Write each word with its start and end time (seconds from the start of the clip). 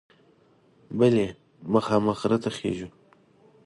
بله 0.99 1.25
مخامخ 1.73 2.17
غره 2.21 2.37
ته 2.43 2.49
خیژي. 2.57 2.87